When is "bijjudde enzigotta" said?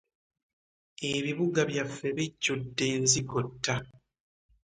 2.17-3.75